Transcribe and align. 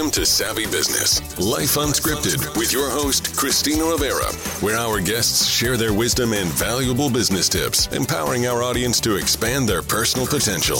Welcome 0.00 0.12
to 0.12 0.24
Savvy 0.24 0.64
Business, 0.64 1.20
Life 1.38 1.74
Unscripted, 1.74 2.56
with 2.56 2.72
your 2.72 2.88
host, 2.88 3.36
Christina 3.36 3.84
Rivera, 3.84 4.32
where 4.62 4.78
our 4.78 4.98
guests 4.98 5.46
share 5.46 5.76
their 5.76 5.92
wisdom 5.92 6.32
and 6.32 6.48
valuable 6.48 7.10
business 7.10 7.50
tips, 7.50 7.86
empowering 7.88 8.46
our 8.46 8.62
audience 8.62 8.98
to 9.00 9.16
expand 9.16 9.68
their 9.68 9.82
personal 9.82 10.26
potential. 10.26 10.78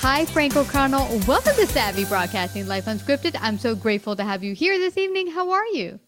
Hi, 0.00 0.26
Frank 0.26 0.56
O'Connell. 0.56 1.20
Welcome 1.26 1.54
to 1.54 1.66
Savvy 1.66 2.04
Broadcasting 2.04 2.68
Life 2.68 2.84
Unscripted. 2.84 3.34
I'm 3.40 3.56
so 3.56 3.74
grateful 3.74 4.14
to 4.14 4.24
have 4.24 4.44
you 4.44 4.54
here 4.54 4.76
this 4.76 4.98
evening. 4.98 5.28
How 5.28 5.50
are 5.50 5.66
you? 5.68 5.98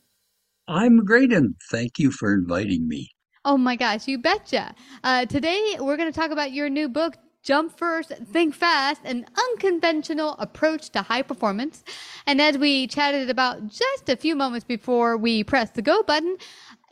I'm 0.69 1.07
great, 1.07 1.33
and 1.33 1.55
thank 1.71 1.99
you 1.99 2.11
for 2.11 2.35
inviting 2.35 2.87
me. 2.87 3.13
Oh 3.47 3.57
my 3.57 3.77
gosh, 3.77 4.07
you 4.07 4.19
betcha. 4.19 4.75
Uh, 5.03 5.25
today, 5.25 5.79
we're 5.81 5.97
going 5.97 6.13
to 6.13 6.21
talk 6.21 6.33
about 6.33 6.53
your 6.53 6.69
new 6.69 6.91
book, 6.91 7.17
Jump 7.43 7.77
First, 7.77 8.13
Think 8.31 8.55
Fast 8.55 9.01
An 9.05 9.25
Unconventional 9.51 10.37
Approach 10.39 10.91
to 10.91 11.03
High 11.03 11.23
Performance. 11.23 11.83
And 12.27 12.41
as 12.41 12.59
we 12.59 12.87
chatted 12.87 13.31
about 13.31 13.67
just 13.69 14.09
a 14.09 14.17
few 14.17 14.37
moments 14.37 14.65
before 14.65 15.17
we 15.17 15.43
pressed 15.43 15.75
the 15.75 15.83
go 15.83 16.03
button, 16.03 16.37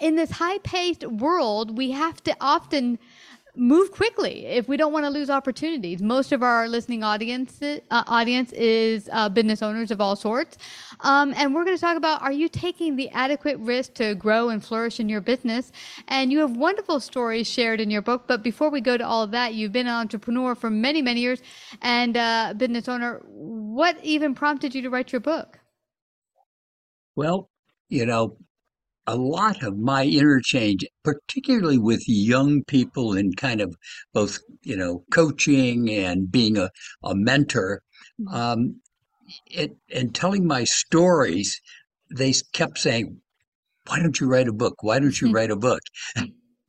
in 0.00 0.16
this 0.16 0.30
high 0.30 0.58
paced 0.58 1.04
world, 1.04 1.76
we 1.76 1.90
have 1.90 2.22
to 2.24 2.34
often 2.40 2.98
move 3.58 3.90
quickly 3.92 4.46
if 4.46 4.68
we 4.68 4.76
don't 4.76 4.92
want 4.92 5.04
to 5.04 5.10
lose 5.10 5.28
opportunities. 5.28 6.00
Most 6.00 6.32
of 6.32 6.42
our 6.42 6.68
listening 6.68 7.02
audience 7.02 7.60
uh, 7.62 7.74
audience 7.90 8.52
is 8.52 9.08
uh, 9.12 9.28
business 9.28 9.62
owners 9.62 9.90
of 9.90 10.00
all 10.00 10.16
sorts, 10.16 10.56
um, 11.00 11.34
and 11.36 11.54
we're 11.54 11.64
going 11.64 11.76
to 11.76 11.80
talk 11.80 11.96
about: 11.96 12.22
Are 12.22 12.32
you 12.32 12.48
taking 12.48 12.96
the 12.96 13.08
adequate 13.10 13.58
risk 13.58 13.94
to 13.94 14.14
grow 14.14 14.48
and 14.48 14.64
flourish 14.64 15.00
in 15.00 15.08
your 15.08 15.20
business? 15.20 15.72
And 16.08 16.32
you 16.32 16.38
have 16.40 16.56
wonderful 16.56 17.00
stories 17.00 17.48
shared 17.48 17.80
in 17.80 17.90
your 17.90 18.02
book. 18.02 18.24
But 18.26 18.42
before 18.42 18.70
we 18.70 18.80
go 18.80 18.96
to 18.96 19.06
all 19.06 19.22
of 19.22 19.30
that, 19.32 19.54
you've 19.54 19.72
been 19.72 19.86
an 19.86 19.94
entrepreneur 19.94 20.54
for 20.54 20.70
many, 20.70 21.02
many 21.02 21.20
years 21.20 21.42
and 21.82 22.16
uh, 22.16 22.54
business 22.56 22.88
owner. 22.88 23.20
What 23.26 23.98
even 24.02 24.34
prompted 24.34 24.74
you 24.74 24.82
to 24.82 24.90
write 24.90 25.12
your 25.12 25.20
book? 25.20 25.58
Well, 27.16 27.50
you 27.88 28.06
know, 28.06 28.36
a 29.08 29.16
lot 29.16 29.62
of 29.62 29.78
my 29.78 30.04
interchange, 30.04 30.84
particularly 31.02 31.78
with 31.78 32.02
young 32.06 32.62
people 32.64 33.14
in 33.14 33.32
kind 33.32 33.62
of 33.62 33.74
both, 34.12 34.38
you 34.62 34.76
know, 34.76 35.02
coaching 35.10 35.88
and 35.88 36.30
being 36.30 36.58
a, 36.58 36.70
a 37.02 37.14
mentor, 37.14 37.80
um, 38.30 38.76
it, 39.46 39.74
and 39.90 40.14
telling 40.14 40.46
my 40.46 40.64
stories, 40.64 41.58
they 42.14 42.34
kept 42.52 42.78
saying, 42.78 43.18
why 43.86 43.98
don't 43.98 44.20
you 44.20 44.28
write 44.28 44.46
a 44.46 44.52
book? 44.52 44.82
Why 44.82 44.98
don't 44.98 45.18
you 45.18 45.32
write 45.32 45.50
a 45.50 45.56
book? 45.56 45.80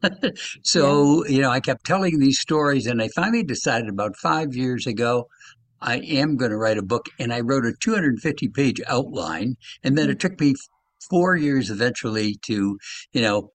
so, 0.63 1.25
you 1.25 1.41
know, 1.41 1.49
I 1.49 1.59
kept 1.59 1.85
telling 1.85 2.19
these 2.19 2.39
stories, 2.39 2.87
and 2.87 3.01
I 3.01 3.09
finally 3.09 3.43
decided 3.43 3.89
about 3.89 4.15
five 4.15 4.55
years 4.55 4.87
ago, 4.87 5.27
I 5.81 5.97
am 5.97 6.37
going 6.37 6.51
to 6.51 6.57
write 6.57 6.77
a 6.77 6.83
book. 6.83 7.07
And 7.19 7.33
I 7.33 7.41
wrote 7.41 7.65
a 7.65 7.73
250 7.81 8.47
page 8.47 8.81
outline, 8.87 9.55
and 9.83 9.97
then 9.97 10.09
it 10.09 10.21
took 10.21 10.39
me 10.39 10.55
four 11.09 11.35
years 11.35 11.69
eventually 11.69 12.35
to, 12.45 12.77
you 13.13 13.21
know, 13.21 13.51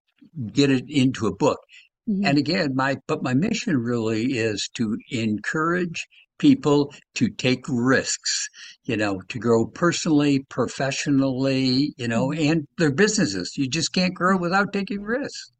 get 0.53 0.71
it 0.71 0.85
into 0.89 1.27
a 1.27 1.35
book. 1.35 1.59
And 2.07 2.37
again, 2.37 2.75
my 2.75 2.97
but 3.07 3.23
my 3.23 3.33
mission 3.33 3.79
really 3.79 4.37
is 4.37 4.69
to 4.75 4.99
encourage 5.11 6.07
people 6.39 6.93
to 7.15 7.29
take 7.31 7.65
risks, 7.69 8.49
you 8.85 8.97
know, 8.97 9.23
to 9.29 9.39
grow 9.39 9.67
personally, 9.67 10.41
professionally, 10.51 11.95
you 11.97 12.07
know, 12.07 12.31
and 12.33 12.67
their 12.77 12.93
businesses. 12.93 13.57
You 13.57 13.69
just 13.69 13.95
can't 13.95 14.13
grow 14.13 14.37
without 14.37 14.73
taking 14.73 15.01
risks. 15.01 15.51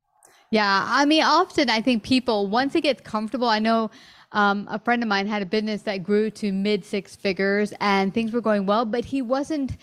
Yeah, 0.51 0.85
I 0.87 1.07
mean, 1.07 1.23
often 1.23 1.71
I 1.71 1.81
think 1.81 2.03
people 2.03 2.49
once 2.49 2.75
they 2.75 2.83
get 2.83 3.05
comfortable. 3.05 3.49
I 3.49 3.59
know 3.59 3.91
um, 4.33 4.69
a 4.71 4.79
friend 4.79 5.03
of 5.03 5.09
mine 5.09 5.27
had 5.27 5.41
a 5.41 5.47
business 5.47 5.83
that 5.83 6.03
grew 6.03 6.31
to 6.33 6.53
mid 6.53 6.85
six 6.85 7.17
figures, 7.17 7.73
and 7.81 8.13
things 8.13 8.33
were 8.33 8.43
going 8.43 8.67
well, 8.67 8.85
but 8.85 9.07
he 9.07 9.23
wasn't. 9.23 9.79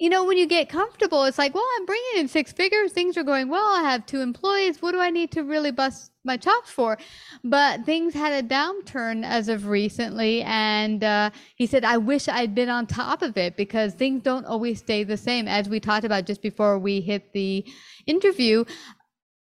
You 0.00 0.08
know, 0.08 0.24
when 0.24 0.38
you 0.38 0.46
get 0.46 0.70
comfortable, 0.70 1.24
it's 1.24 1.36
like, 1.36 1.54
well, 1.54 1.66
I'm 1.76 1.84
bringing 1.84 2.16
in 2.16 2.28
six 2.28 2.52
figures. 2.52 2.90
Things 2.90 3.18
are 3.18 3.22
going 3.22 3.50
well. 3.50 3.66
I 3.66 3.82
have 3.82 4.06
two 4.06 4.22
employees. 4.22 4.80
What 4.80 4.92
do 4.92 4.98
I 4.98 5.10
need 5.10 5.30
to 5.32 5.42
really 5.44 5.70
bust 5.70 6.10
my 6.24 6.38
chops 6.38 6.70
for? 6.70 6.96
But 7.44 7.84
things 7.84 8.14
had 8.14 8.32
a 8.32 8.48
downturn 8.48 9.26
as 9.26 9.50
of 9.50 9.66
recently. 9.66 10.40
And 10.40 11.04
uh, 11.04 11.30
he 11.54 11.66
said, 11.66 11.84
I 11.84 11.98
wish 11.98 12.28
I'd 12.28 12.54
been 12.54 12.70
on 12.70 12.86
top 12.86 13.20
of 13.20 13.36
it 13.36 13.58
because 13.58 13.92
things 13.92 14.22
don't 14.22 14.46
always 14.46 14.78
stay 14.78 15.04
the 15.04 15.18
same. 15.18 15.46
As 15.46 15.68
we 15.68 15.78
talked 15.78 16.06
about 16.06 16.24
just 16.24 16.40
before 16.40 16.78
we 16.78 17.02
hit 17.02 17.34
the 17.34 17.62
interview, 18.06 18.64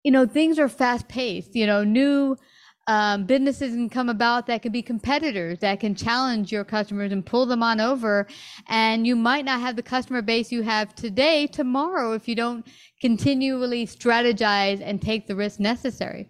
you 0.05 0.11
know, 0.11 0.25
things 0.25 0.57
are 0.57 0.69
fast 0.69 1.09
paced. 1.09 1.53
You 1.53 1.67
know, 1.67 1.83
new 1.83 2.37
um, 2.87 3.25
businesses 3.25 3.73
can 3.73 3.89
come 3.89 4.09
about 4.09 4.45
that 4.47 4.61
can 4.61 4.71
be 4.71 4.81
competitors 4.81 5.59
that 5.59 5.79
can 5.79 5.95
challenge 5.95 6.51
your 6.51 6.63
customers 6.63 7.11
and 7.11 7.25
pull 7.25 7.45
them 7.45 7.63
on 7.63 7.79
over. 7.79 8.27
And 8.67 9.07
you 9.07 9.15
might 9.15 9.45
not 9.45 9.59
have 9.61 9.75
the 9.75 9.83
customer 9.83 10.21
base 10.21 10.51
you 10.51 10.61
have 10.61 10.93
today 10.93 11.47
tomorrow 11.47 12.13
if 12.13 12.27
you 12.27 12.35
don't 12.35 12.65
continually 13.01 13.87
strategize 13.87 14.81
and 14.81 15.01
take 15.01 15.27
the 15.27 15.35
risk 15.35 15.59
necessary. 15.59 16.29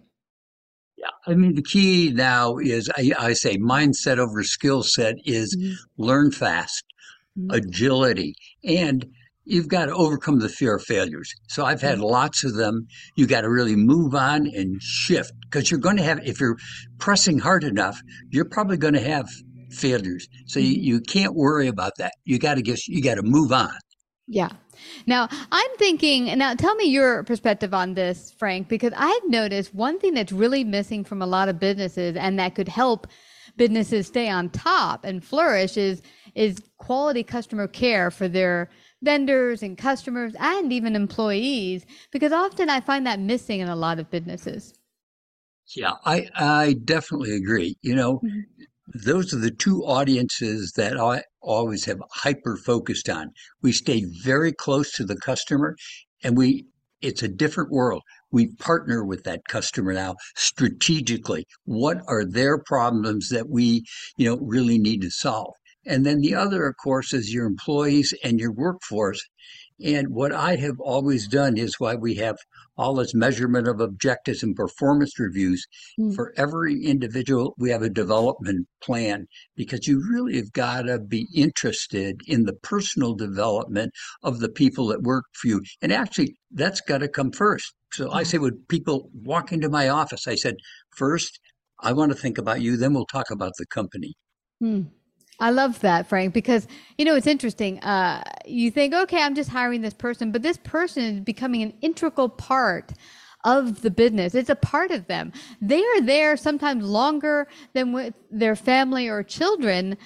Yeah, 0.96 1.10
I 1.26 1.34
mean 1.34 1.54
the 1.54 1.62
key 1.62 2.10
now 2.14 2.56
is 2.56 2.90
I, 2.96 3.12
I 3.18 3.32
say 3.34 3.58
mindset 3.58 4.16
over 4.18 4.42
skill 4.42 4.82
set 4.82 5.16
is 5.26 5.54
learn 5.98 6.30
fast, 6.30 6.84
agility, 7.50 8.34
and 8.64 9.06
you've 9.46 9.68
got 9.68 9.86
to 9.86 9.94
overcome 9.94 10.40
the 10.40 10.48
fear 10.48 10.76
of 10.76 10.82
failures. 10.82 11.32
So 11.48 11.64
I've 11.64 11.80
had 11.80 11.98
mm-hmm. 11.98 12.08
lots 12.08 12.44
of 12.44 12.54
them. 12.54 12.86
You 13.14 13.26
got 13.26 13.42
to 13.42 13.50
really 13.50 13.76
move 13.76 14.14
on 14.14 14.46
and 14.46 14.82
shift 14.82 15.32
because 15.42 15.70
you're 15.70 15.80
going 15.80 15.96
to 15.96 16.02
have 16.02 16.20
if 16.26 16.40
you're 16.40 16.56
pressing 16.98 17.38
hard 17.38 17.64
enough, 17.64 17.98
you're 18.30 18.44
probably 18.44 18.76
going 18.76 18.94
to 18.94 19.00
have 19.00 19.28
failures. 19.70 20.26
So 20.46 20.60
you, 20.60 20.74
mm-hmm. 20.74 20.84
you 20.84 21.00
can't 21.00 21.34
worry 21.34 21.68
about 21.68 21.92
that. 21.98 22.12
You 22.24 22.38
got 22.38 22.54
to 22.54 22.62
get 22.62 22.86
you 22.86 23.02
got 23.02 23.14
to 23.14 23.22
move 23.22 23.52
on. 23.52 23.72
Yeah. 24.28 24.50
Now, 25.06 25.28
I'm 25.52 25.70
thinking, 25.78 26.36
now 26.36 26.54
tell 26.54 26.74
me 26.74 26.86
your 26.86 27.22
perspective 27.22 27.72
on 27.72 27.94
this, 27.94 28.34
Frank, 28.36 28.68
because 28.68 28.92
I've 28.96 29.28
noticed 29.28 29.72
one 29.72 30.00
thing 30.00 30.14
that's 30.14 30.32
really 30.32 30.64
missing 30.64 31.04
from 31.04 31.22
a 31.22 31.26
lot 31.26 31.48
of 31.48 31.60
businesses 31.60 32.16
and 32.16 32.38
that 32.40 32.56
could 32.56 32.68
help 32.68 33.06
businesses 33.56 34.08
stay 34.08 34.28
on 34.28 34.50
top 34.50 35.04
and 35.04 35.24
flourish 35.24 35.76
is 35.76 36.02
is 36.34 36.60
quality 36.76 37.22
customer 37.22 37.66
care 37.66 38.10
for 38.10 38.28
their 38.28 38.68
vendors 39.02 39.62
and 39.62 39.76
customers 39.78 40.34
and 40.38 40.72
even 40.72 40.96
employees 40.96 41.86
because 42.10 42.32
often 42.32 42.68
I 42.70 42.80
find 42.80 43.06
that 43.06 43.20
missing 43.20 43.60
in 43.60 43.68
a 43.68 43.76
lot 43.76 43.98
of 43.98 44.10
businesses. 44.10 44.74
Yeah, 45.74 45.94
I, 46.04 46.28
I 46.34 46.74
definitely 46.84 47.32
agree. 47.36 47.76
You 47.82 47.94
know, 47.94 48.22
Mhm. 48.22 48.46
those 48.94 49.32
are 49.34 49.38
the 49.38 49.50
two 49.50 49.84
audiences 49.84 50.72
that 50.76 50.98
I 50.98 51.24
always 51.42 51.84
have 51.86 52.00
hyper 52.12 52.56
focused 52.56 53.08
on. 53.08 53.32
We 53.62 53.72
stay 53.72 54.04
very 54.24 54.52
close 54.52 54.92
to 54.94 55.04
the 55.04 55.16
customer 55.16 55.76
and 56.24 56.36
we 56.36 56.66
it's 57.02 57.22
a 57.22 57.28
different 57.28 57.70
world. 57.70 58.02
We 58.32 58.54
partner 58.56 59.04
with 59.04 59.24
that 59.24 59.42
customer 59.48 59.92
now 59.94 60.16
strategically. 60.36 61.46
What 61.64 61.98
are 62.08 62.24
their 62.24 62.58
problems 62.58 63.28
that 63.30 63.48
we, 63.50 63.84
you 64.16 64.28
know, 64.28 64.38
really 64.38 64.78
need 64.78 65.02
to 65.02 65.10
solve? 65.10 65.54
And 65.86 66.04
then 66.04 66.20
the 66.20 66.34
other, 66.34 66.66
of 66.66 66.74
course, 66.82 67.12
is 67.12 67.32
your 67.32 67.46
employees 67.46 68.12
and 68.24 68.40
your 68.40 68.52
workforce. 68.52 69.22
And 69.84 70.08
what 70.08 70.32
I 70.32 70.56
have 70.56 70.80
always 70.80 71.28
done 71.28 71.58
is 71.58 71.78
why 71.78 71.94
we 71.94 72.14
have 72.14 72.36
all 72.78 72.94
this 72.94 73.14
measurement 73.14 73.68
of 73.68 73.80
objectives 73.80 74.42
and 74.42 74.56
performance 74.56 75.18
reviews. 75.18 75.66
Mm. 76.00 76.14
For 76.14 76.32
every 76.36 76.82
individual, 76.82 77.54
we 77.58 77.70
have 77.70 77.82
a 77.82 77.90
development 77.90 78.66
plan 78.82 79.26
because 79.54 79.86
you 79.86 80.02
really 80.10 80.36
have 80.36 80.52
got 80.52 80.82
to 80.82 80.98
be 80.98 81.28
interested 81.34 82.20
in 82.26 82.44
the 82.44 82.54
personal 82.54 83.14
development 83.14 83.92
of 84.22 84.40
the 84.40 84.48
people 84.48 84.86
that 84.88 85.02
work 85.02 85.24
for 85.34 85.48
you. 85.48 85.62
And 85.82 85.92
actually, 85.92 86.36
that's 86.50 86.80
got 86.80 86.98
to 86.98 87.08
come 87.08 87.30
first. 87.30 87.74
So 87.92 88.10
I 88.10 88.22
say 88.22 88.38
when 88.38 88.64
people 88.68 89.10
walk 89.14 89.52
into 89.52 89.68
my 89.68 89.88
office, 89.88 90.26
I 90.26 90.36
said, 90.36 90.56
first, 90.96 91.38
I 91.80 91.92
want 91.92 92.12
to 92.12 92.18
think 92.18 92.38
about 92.38 92.62
you, 92.62 92.76
then 92.76 92.94
we'll 92.94 93.06
talk 93.06 93.30
about 93.30 93.52
the 93.58 93.66
company. 93.66 94.14
Hmm. 94.60 94.82
I 95.38 95.50
love 95.50 95.80
that, 95.80 96.08
Frank, 96.08 96.32
because 96.32 96.66
you 96.96 97.04
know 97.04 97.14
it's 97.14 97.26
interesting. 97.26 97.78
Uh, 97.80 98.22
you 98.46 98.70
think, 98.70 98.94
okay, 98.94 99.22
I'm 99.22 99.34
just 99.34 99.50
hiring 99.50 99.82
this 99.82 99.94
person, 99.94 100.32
but 100.32 100.42
this 100.42 100.56
person 100.58 101.02
is 101.02 101.20
becoming 101.20 101.62
an 101.62 101.74
integral 101.82 102.28
part 102.28 102.92
of 103.44 103.82
the 103.82 103.90
business. 103.90 104.34
It's 104.34 104.50
a 104.50 104.56
part 104.56 104.90
of 104.90 105.06
them. 105.06 105.32
They 105.60 105.82
are 105.82 106.00
there 106.00 106.36
sometimes 106.36 106.84
longer 106.84 107.46
than 107.74 107.92
with 107.92 108.14
their 108.30 108.56
family 108.56 109.08
or 109.08 109.22
children 109.22 109.96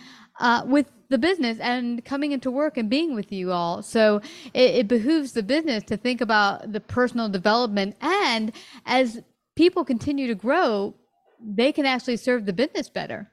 uh, 0.40 0.62
with 0.66 0.90
the 1.08 1.18
business 1.18 1.58
and 1.60 2.04
coming 2.04 2.32
into 2.32 2.50
work 2.50 2.76
and 2.76 2.90
being 2.90 3.14
with 3.14 3.32
you 3.32 3.52
all. 3.52 3.82
So 3.82 4.20
it, 4.52 4.74
it 4.74 4.88
behooves 4.88 5.32
the 5.32 5.42
business 5.42 5.84
to 5.84 5.96
think 5.96 6.20
about 6.20 6.72
the 6.72 6.80
personal 6.80 7.28
development. 7.28 7.96
And 8.00 8.52
as 8.86 9.22
people 9.56 9.84
continue 9.84 10.26
to 10.28 10.34
grow, 10.34 10.94
they 11.40 11.72
can 11.72 11.86
actually 11.86 12.16
serve 12.16 12.46
the 12.46 12.52
business 12.52 12.88
better. 12.88 13.30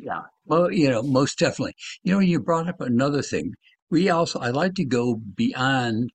Yeah. 0.00 0.22
Well, 0.46 0.72
you 0.72 0.88
know, 0.88 1.02
most 1.02 1.38
definitely. 1.38 1.74
You 2.04 2.14
know, 2.14 2.20
you 2.20 2.40
brought 2.40 2.68
up 2.68 2.80
another 2.80 3.22
thing. 3.22 3.54
We 3.90 4.08
also, 4.10 4.38
I 4.38 4.50
like 4.50 4.74
to 4.74 4.84
go 4.84 5.16
beyond, 5.16 6.10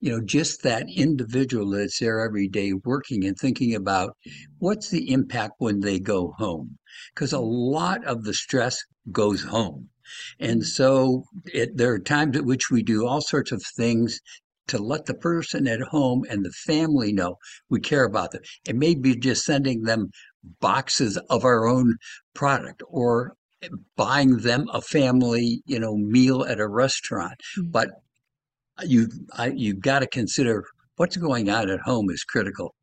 you 0.00 0.12
know, 0.12 0.20
just 0.20 0.62
that 0.62 0.86
individual 0.94 1.70
that's 1.70 1.98
there 1.98 2.20
every 2.20 2.48
day 2.48 2.72
working 2.72 3.24
and 3.24 3.36
thinking 3.36 3.74
about 3.74 4.16
what's 4.58 4.90
the 4.90 5.10
impact 5.10 5.54
when 5.58 5.80
they 5.80 5.98
go 5.98 6.34
home. 6.36 6.78
Because 7.14 7.32
a 7.32 7.40
lot 7.40 8.04
of 8.04 8.24
the 8.24 8.34
stress 8.34 8.78
goes 9.10 9.42
home. 9.42 9.88
And 10.38 10.64
so 10.64 11.24
it, 11.46 11.76
there 11.76 11.92
are 11.92 11.98
times 11.98 12.36
at 12.36 12.44
which 12.44 12.70
we 12.70 12.82
do 12.82 13.06
all 13.06 13.22
sorts 13.22 13.50
of 13.50 13.62
things 13.76 14.20
to 14.68 14.78
let 14.78 15.06
the 15.06 15.14
person 15.14 15.66
at 15.66 15.80
home 15.80 16.24
and 16.28 16.44
the 16.44 16.50
family 16.50 17.12
know 17.12 17.36
we 17.68 17.80
care 17.80 18.04
about 18.04 18.32
them. 18.32 18.42
It 18.66 18.76
may 18.76 18.94
be 18.94 19.16
just 19.16 19.44
sending 19.44 19.82
them 19.82 20.10
boxes 20.60 21.16
of 21.30 21.44
our 21.44 21.66
own 21.66 21.96
product 22.34 22.82
or 22.88 23.34
buying 23.96 24.38
them 24.38 24.66
a 24.72 24.80
family, 24.80 25.62
you 25.66 25.78
know, 25.78 25.96
meal 25.96 26.44
at 26.44 26.60
a 26.60 26.68
restaurant. 26.68 27.34
Mm. 27.58 27.72
But 27.72 27.90
you 28.84 29.08
I, 29.36 29.48
you've 29.48 29.80
got 29.80 30.00
to 30.00 30.06
consider 30.06 30.64
what's 30.96 31.16
going 31.16 31.50
on 31.50 31.70
at 31.70 31.80
home 31.80 32.10
is 32.10 32.24
critical. 32.24 32.74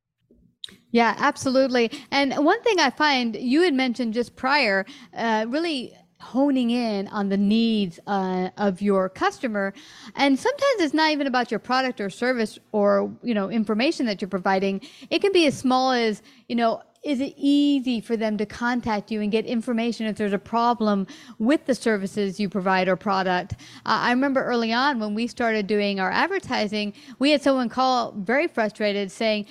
Yeah, 0.92 1.16
absolutely. 1.18 1.92
And 2.12 2.34
one 2.46 2.62
thing 2.64 2.80
I 2.80 2.90
find 2.90 3.36
you 3.36 3.62
had 3.62 3.74
mentioned 3.74 4.14
just 4.14 4.36
prior, 4.36 4.86
uh, 5.16 5.46
really 5.48 5.94
honing 6.20 6.70
in 6.70 7.08
on 7.08 7.30
the 7.30 7.38
needs 7.38 8.00
uh, 8.08 8.50
of 8.58 8.82
your 8.82 9.08
customer 9.08 9.74
and 10.16 10.38
sometimes 10.38 10.82
it's 10.82 10.94
not 10.94 11.12
even 11.12 11.28
about 11.28 11.50
your 11.50 11.60
product 11.60 12.02
or 12.02 12.10
service 12.10 12.60
or 12.72 13.12
you 13.24 13.34
know 13.34 13.50
information 13.50 14.06
that 14.06 14.22
you're 14.22 14.30
providing 14.30 14.82
it 15.10 15.20
can 15.20 15.32
be 15.32 15.46
as 15.46 15.58
small 15.58 15.92
as 15.92 16.22
you 16.48 16.56
know 16.56 16.82
is 17.04 17.22
it 17.22 17.34
easy 17.38 18.02
for 18.02 18.18
them 18.18 18.38
to 18.38 18.46
contact 18.46 19.10
you 19.12 19.22
and 19.22 19.32
get 19.32 19.46
information 19.46 20.06
if 20.06 20.18
there's 20.18 20.34
a 20.34 20.40
problem 20.40 21.08
with 21.38 21.66
the 21.66 21.76
services 21.76 22.40
you 22.40 22.50
provide 22.50 22.88
or 22.88 22.96
product? 22.96 23.54
Uh, 23.86 24.04
I 24.04 24.12
remember 24.12 24.44
early 24.44 24.74
on 24.74 25.00
when 25.00 25.14
we 25.14 25.28
started 25.28 25.66
doing 25.68 26.00
our 26.00 26.12
advertising, 26.12 26.94
we 27.18 27.32
had 27.32 27.42
someone 27.42 27.70
call 27.70 28.12
very 28.18 28.48
frustrated 28.48 29.12
saying, 29.12 29.46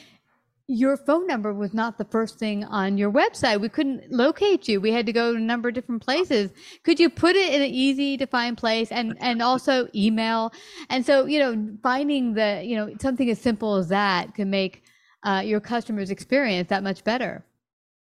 your 0.69 0.99
phone 0.99 1.27
number 1.27 1.55
was 1.55 1.73
not 1.73 1.97
the 1.97 2.05
first 2.05 2.39
thing 2.39 2.63
on 2.63 2.99
your 2.99 3.11
website. 3.11 3.59
We 3.59 3.71
couldn't 3.71 4.13
locate 4.13 4.69
you. 4.69 4.83
We 4.83 4.93
had 4.93 5.07
to 5.07 5.15
go 5.15 5.33
to 5.33 5.39
a 5.39 5.41
number 5.41 5.71
of 5.71 5.75
different 5.75 6.03
places. 6.03 6.51
Could 6.85 7.01
you 7.01 7.09
put 7.09 7.37
it 7.37 7.55
in 7.55 7.63
an 7.63 7.71
easy 7.71 8.19
to 8.19 8.27
find 8.27 8.57
place 8.57 8.93
and, 8.93 9.17
and 9.19 9.41
also 9.41 9.89
email? 9.95 10.53
And 10.91 11.07
so, 11.07 11.25
you 11.25 11.39
know, 11.39 11.71
finding 11.83 12.35
the, 12.35 12.63
you 12.63 12.77
know, 12.77 12.95
something 13.01 13.31
as 13.31 13.41
simple 13.41 13.77
as 13.77 13.89
that 13.89 14.35
can 14.35 14.51
make 14.51 14.83
uh, 15.23 15.43
your 15.43 15.61
customer's 15.61 16.11
experience 16.11 16.69
that 16.69 16.83
much 16.83 17.03
better. 17.03 17.47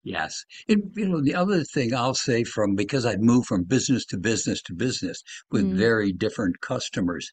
Yes. 0.03 0.43
And, 0.67 0.91
you 0.95 1.07
know, 1.07 1.21
the 1.21 1.35
other 1.35 1.63
thing 1.63 1.93
I'll 1.93 2.13
say 2.13 2.43
from 2.43 2.75
because 2.75 3.05
I've 3.05 3.21
moved 3.21 3.47
from 3.47 3.63
business 3.63 4.05
to 4.07 4.17
business 4.17 4.61
to 4.63 4.73
business 4.73 5.21
with 5.49 5.65
Mm. 5.65 5.75
very 5.75 6.11
different 6.11 6.59
customers, 6.59 7.31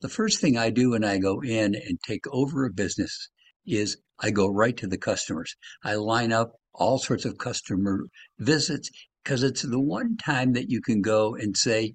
the 0.00 0.08
first 0.08 0.40
thing 0.40 0.56
I 0.58 0.70
do 0.70 0.90
when 0.90 1.04
I 1.04 1.18
go 1.18 1.40
in 1.42 1.76
and 1.76 1.98
take 2.02 2.24
over 2.32 2.64
a 2.64 2.72
business 2.72 3.30
is 3.66 3.96
I 4.20 4.30
go 4.30 4.48
right 4.48 4.76
to 4.78 4.86
the 4.86 4.98
customers. 4.98 5.54
I 5.84 5.94
line 5.94 6.32
up 6.32 6.52
all 6.74 6.98
sorts 6.98 7.24
of 7.24 7.38
customer 7.38 8.06
visits 8.38 8.90
because 9.22 9.42
it's 9.42 9.62
the 9.62 9.80
one 9.80 10.16
time 10.16 10.52
that 10.52 10.70
you 10.70 10.80
can 10.80 11.02
go 11.02 11.34
and 11.34 11.56
say, 11.56 11.94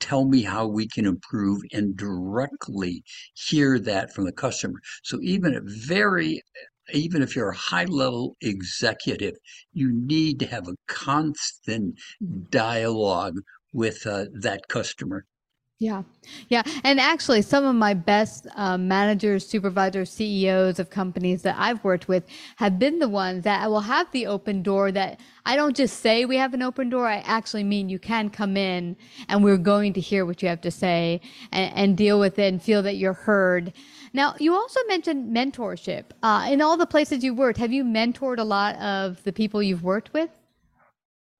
tell 0.00 0.26
me 0.26 0.42
how 0.42 0.66
we 0.66 0.88
can 0.88 1.06
improve 1.06 1.62
and 1.72 1.96
directly 1.96 3.02
hear 3.34 3.78
that 3.78 4.12
from 4.12 4.24
the 4.24 4.32
customer. 4.32 4.80
So 5.02 5.18
even 5.22 5.54
a 5.54 5.60
very 5.64 6.42
even 6.92 7.22
if 7.22 7.34
you're 7.34 7.50
a 7.50 7.56
high 7.56 7.86
level 7.86 8.36
executive, 8.42 9.34
you 9.72 9.90
need 9.90 10.38
to 10.40 10.46
have 10.46 10.68
a 10.68 10.76
constant 10.86 11.98
dialogue 12.50 13.38
with 13.72 14.06
uh, 14.06 14.26
that 14.40 14.68
customer. 14.68 15.24
Yeah. 15.84 16.04
Yeah. 16.48 16.62
And 16.82 16.98
actually, 16.98 17.42
some 17.42 17.66
of 17.66 17.74
my 17.74 17.92
best 17.92 18.46
um, 18.56 18.88
managers, 18.88 19.46
supervisors, 19.46 20.10
CEOs 20.10 20.78
of 20.78 20.88
companies 20.88 21.42
that 21.42 21.56
I've 21.58 21.84
worked 21.84 22.08
with 22.08 22.24
have 22.56 22.78
been 22.78 23.00
the 23.00 23.08
ones 23.08 23.44
that 23.44 23.68
will 23.68 23.80
have 23.80 24.10
the 24.10 24.26
open 24.26 24.62
door 24.62 24.90
that 24.92 25.20
I 25.44 25.56
don't 25.56 25.76
just 25.76 26.00
say 26.00 26.24
we 26.24 26.38
have 26.38 26.54
an 26.54 26.62
open 26.62 26.88
door. 26.88 27.06
I 27.06 27.16
actually 27.26 27.64
mean 27.64 27.90
you 27.90 27.98
can 27.98 28.30
come 28.30 28.56
in 28.56 28.96
and 29.28 29.44
we're 29.44 29.58
going 29.58 29.92
to 29.92 30.00
hear 30.00 30.24
what 30.24 30.42
you 30.42 30.48
have 30.48 30.62
to 30.62 30.70
say 30.70 31.20
and, 31.52 31.74
and 31.76 31.96
deal 31.98 32.18
with 32.18 32.38
it 32.38 32.50
and 32.50 32.62
feel 32.62 32.82
that 32.82 32.96
you're 32.96 33.12
heard. 33.12 33.74
Now, 34.14 34.36
you 34.40 34.54
also 34.54 34.80
mentioned 34.88 35.36
mentorship. 35.36 36.04
Uh, 36.22 36.46
in 36.50 36.62
all 36.62 36.78
the 36.78 36.86
places 36.86 37.22
you've 37.22 37.36
worked, 37.36 37.58
have 37.58 37.74
you 37.74 37.84
mentored 37.84 38.38
a 38.38 38.44
lot 38.44 38.76
of 38.76 39.22
the 39.24 39.34
people 39.34 39.62
you've 39.62 39.84
worked 39.84 40.14
with? 40.14 40.30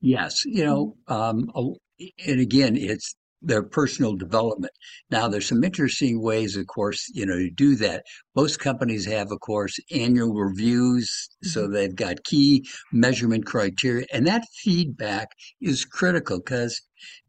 Yes, 0.03 0.45
you 0.45 0.65
know, 0.67 0.97
um, 1.09 1.51
a- 1.57 2.13
and 2.27 2.41
again, 2.41 2.77
it's 2.77 3.15
their 3.45 3.63
personal 3.63 4.15
development. 4.15 4.73
Now, 5.11 5.29
there's 5.29 5.49
some 5.49 5.65
interesting 5.65 6.23
ways, 6.23 6.57
of 6.57 6.67
course, 6.67 7.11
you 7.13 7.27
know, 7.27 7.37
to 7.37 7.51
do 7.51 7.77
that. 7.77 8.05
Most 8.35 8.59
companies 8.59 9.05
have, 9.07 9.31
of 9.31 9.41
course, 9.41 9.79
annual 9.93 10.35
reviews, 10.35 11.29
so 11.43 11.63
mm-hmm. 11.63 11.73
they've 11.73 11.95
got 11.95 12.25
key 12.25 12.67
measurement 12.93 13.47
criteria, 13.47 14.07
and 14.13 14.27
that 14.27 14.45
feedback 14.63 15.29
is 15.61 15.85
critical 15.85 16.39
because, 16.39 16.81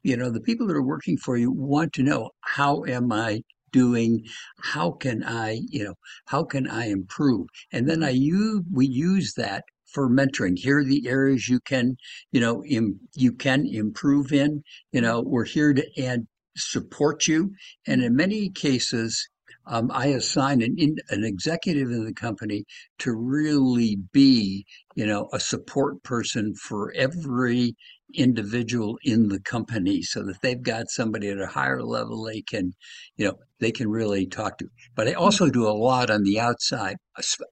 you 0.03 0.15
know, 0.15 0.29
the 0.29 0.41
people 0.41 0.67
that 0.67 0.75
are 0.75 0.81
working 0.81 1.17
for 1.17 1.38
you 1.38 1.51
want 1.51 1.93
to 1.93 2.03
know 2.03 2.29
how 2.41 2.84
am 2.86 3.12
I 3.12 3.41
doing? 3.72 4.24
How 4.62 4.91
can 4.91 5.22
I, 5.24 5.60
you 5.67 5.84
know, 5.84 5.95
how 6.27 6.45
can 6.45 6.65
I 6.65 6.88
improve? 6.88 7.48
And 7.74 7.89
then 7.89 8.03
I 8.03 8.13
mm-hmm. 8.13 8.22
use 8.22 8.63
we 8.74 8.88
use 8.88 9.34
that 9.36 9.63
for 9.92 10.10
mentoring. 10.10 10.58
Here 10.58 10.80
are 10.80 10.84
the 10.84 11.08
areas 11.08 11.48
you 11.48 11.60
can, 11.62 11.98
you 12.32 12.42
know, 12.42 12.63
Im, 12.65 13.00
you 13.13 13.32
can 13.32 13.65
improve 13.65 14.32
in. 14.32 14.63
You 14.92 15.01
know, 15.01 15.22
we're 15.22 15.46
here 15.46 15.74
to 15.74 15.86
and 15.98 16.27
support 16.58 17.27
you. 17.27 17.51
And 17.88 18.01
in 18.01 18.15
many 18.15 18.50
cases, 18.50 19.27
um, 19.67 19.91
I 19.91 20.07
assign 20.07 20.62
an 20.62 20.75
in, 20.77 20.98
an 21.10 21.24
executive 21.24 21.89
in 21.89 22.05
the 22.05 22.13
company 22.13 22.65
to 23.00 23.13
really 23.13 23.98
be, 24.12 24.65
you 24.95 25.05
know, 25.05 25.29
a 25.34 25.39
support 25.39 26.03
person 26.03 26.53
for 26.55 26.93
every 26.95 27.75
individual 28.13 28.98
in 29.03 29.29
the 29.29 29.39
company, 29.39 30.01
so 30.01 30.24
that 30.24 30.41
they've 30.41 30.62
got 30.62 30.89
somebody 30.89 31.29
at 31.29 31.39
a 31.39 31.48
higher 31.48 31.81
level 31.84 32.24
they 32.24 32.41
can, 32.41 32.74
you 33.17 33.25
know, 33.25 33.34
they 33.60 33.72
can 33.72 33.89
really 33.89 34.25
talk 34.27 34.57
to. 34.60 34.67
But 34.95 35.07
I 35.07 35.13
also 35.13 35.50
do 35.50 35.67
a 35.67 35.74
lot 35.74 36.10
on 36.10 36.24
the 36.24 36.39
outside, 36.39 36.98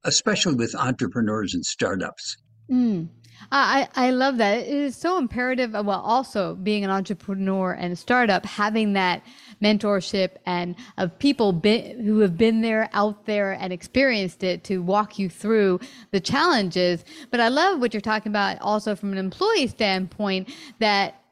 especially 0.03 0.55
with 0.55 0.75
entrepreneurs 0.75 1.53
and 1.53 1.65
startups. 1.65 2.37
Mm. 2.71 3.09
I, 3.51 3.89
I 3.95 4.11
love 4.11 4.37
that. 4.37 4.59
It 4.59 4.67
is 4.69 4.95
so 4.95 5.17
imperative. 5.17 5.75
uh, 5.75 5.83
Well, 5.85 5.99
also 5.99 6.55
being 6.55 6.85
an 6.85 6.89
entrepreneur 6.89 7.73
and 7.73 7.91
a 7.91 7.95
startup, 7.95 8.45
having 8.45 8.93
that 8.93 9.21
mentorship 9.63 10.31
and 10.45 10.75
of 10.97 11.17
people 11.19 11.53
be, 11.53 11.93
who 11.93 12.19
have 12.19 12.37
been 12.37 12.61
there, 12.61 12.89
out 12.93 13.25
there, 13.25 13.53
and 13.53 13.71
experienced 13.71 14.43
it 14.43 14.63
to 14.65 14.79
walk 14.79 15.17
you 15.17 15.29
through 15.29 15.79
the 16.11 16.19
challenges. 16.19 17.03
But 17.31 17.39
I 17.39 17.47
love 17.47 17.79
what 17.79 17.93
you're 17.93 18.01
talking 18.01 18.31
about 18.31 18.61
also 18.61 18.95
from 18.95 19.11
an 19.11 19.17
employee 19.17 19.67
standpoint 19.67 20.49
that 20.79 21.22